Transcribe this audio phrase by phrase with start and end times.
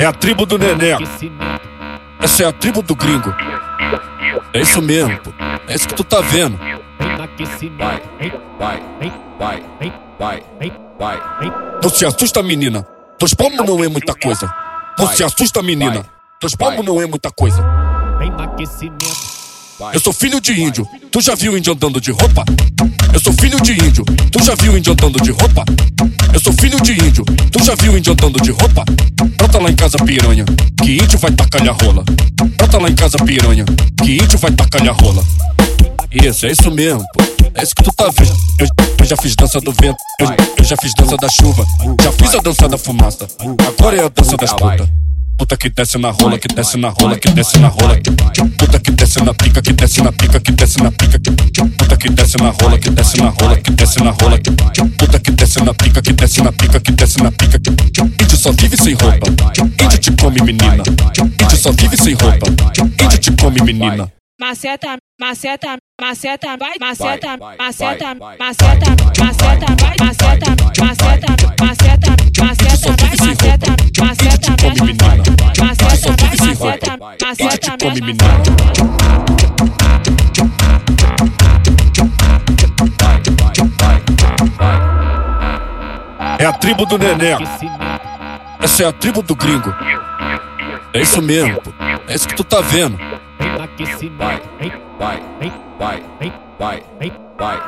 [0.00, 1.02] É a tribo do Neneco.
[2.22, 3.34] Essa é a tribo do gringo.
[4.54, 5.30] É isso mesmo, pô.
[5.68, 6.58] É isso que tu tá vendo.
[7.78, 8.02] Vai,
[8.58, 8.82] vai,
[9.38, 9.62] vai,
[10.18, 10.42] vai,
[10.98, 11.90] vai.
[11.90, 12.86] Se assusta, menina.
[13.18, 14.50] Dois palmos não é muita coisa.
[14.98, 16.06] Não se assusta, menina.
[16.40, 17.62] Dois palmos não é muita coisa.
[19.92, 20.88] Eu sou filho de índio.
[21.12, 22.44] Tu já viu índio andando de roupa?
[23.12, 24.04] Eu sou filho de índio.
[24.32, 25.64] Tu já viu índio andando de roupa?
[26.32, 27.24] Eu sou filho de índio.
[27.52, 28.84] Tu já viu índio andando de roupa?
[29.50, 30.44] Brota lá em casa, piranha.
[30.80, 32.04] Que índio vai tacar a rola.
[32.56, 33.64] Brota lá em casa, piranha.
[34.00, 35.24] Que índio vai tacar a rola.
[36.12, 37.24] Isso, é isso mesmo, pô.
[37.56, 38.32] É isso que tu tá vendo.
[38.60, 38.68] Eu,
[39.00, 39.96] eu já fiz dança do vento.
[40.20, 41.66] Eu, eu já fiz dança da chuva.
[42.00, 43.26] Já fiz a dança da fumaça.
[43.66, 44.88] Agora é a dança das putas.
[45.36, 47.98] Puta que desce na rola, que desce na rola, que desce na rola.
[48.56, 51.18] Puta que desce na pica, que desce na pica, que desce na pica.
[51.76, 54.38] Puta que desce na rola, que desce na rola, que desce na rola.
[54.96, 57.58] Puta que desce na pica, que desce na pica, que desce na pica.
[58.40, 59.26] Só vive sem roupa.
[59.62, 60.82] Índio te come, menina.
[61.18, 62.46] Índio só vive sem roupa.
[62.80, 64.10] Índio te come, menina.
[64.40, 73.76] Maceta, maceta, maceta, vai, maceta, maceta, maceta, maceta, vai, maceta, maceta, maceta, maceta, vai, maceta,
[74.00, 75.04] maceta, Come, menina.
[75.60, 79.40] maceta, vai, Índio maceta, te maceta, come, vai, menina.
[86.38, 87.99] É a tribo do Neneco.
[88.62, 89.74] Essa é a tribo do gringo.
[90.92, 91.70] É isso mesmo, pô.
[92.08, 92.98] É isso que tu tá vendo.
[94.98, 95.22] Vai,
[95.78, 96.02] vai,
[96.58, 96.82] vai,
[97.38, 97.62] vai,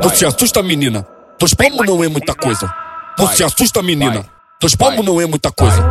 [0.00, 0.16] vai.
[0.16, 1.06] Se assusta, menina.
[1.38, 2.72] Dois palmos não é muita coisa.
[3.18, 4.24] Não se assusta, menina.
[4.60, 5.82] Dois palmos não é muita coisa.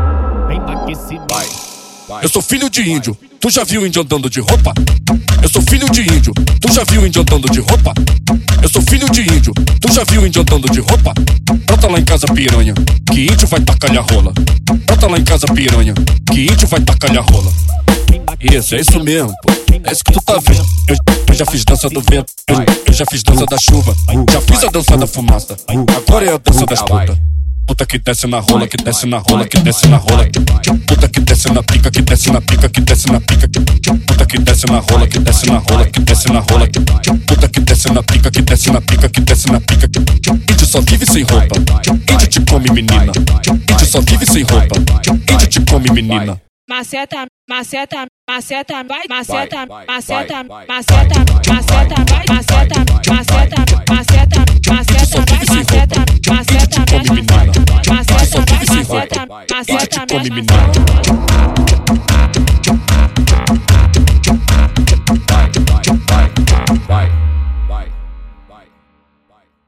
[2.22, 3.18] Eu sou filho de índio.
[3.40, 4.74] Tu já viu índio andando de roupa?
[5.42, 6.34] Eu sou filho de índio.
[6.60, 7.94] Tu já viu índio andando de roupa?
[8.62, 9.54] Eu sou filho de índio.
[9.80, 11.14] Tu já viu índio andando de roupa?
[11.66, 12.74] Brota lá em casa, piranha.
[13.12, 14.34] Que índio vai tacar a rola.
[14.86, 15.94] Brota lá em casa, piranha.
[16.32, 17.52] Que índio vai tacar a rola.
[18.40, 19.52] Isso, é isso mesmo, pô.
[19.84, 20.66] É isso que tu tá vendo.
[20.88, 20.96] Eu,
[21.28, 22.32] eu já fiz dança do vento.
[22.48, 23.96] Eu, eu já fiz dança da chuva.
[24.32, 25.56] Já fiz a dança da fumaça.
[25.68, 27.18] Agora é a dança das putas.
[27.66, 30.28] Puta que desce na rola, que desce na rola, que desce na rola.
[30.88, 33.48] Puta que desce na pica, que desce na pica, que desce na pica.
[34.30, 36.68] Que desce na rola, que desce na rola, que desce na rola.
[37.26, 39.88] Puta que desce na pica, que desce na pica, que desce na pica.
[39.88, 41.56] Índio só vive sem roupa.
[41.58, 43.12] Índio te come, menina.
[43.48, 44.76] Índio só vive sem roupa.
[45.08, 46.40] Índio te come, menina.
[46.70, 56.06] maceta, maceta, maceta, vai, maceta, maceta, maceta, maceta, vai, maceta, maceta, maceta, maceta, vai, maceta,
[56.30, 56.86] maceta,
[57.90, 60.70] maceta, maceta, maceta, maceta, menina.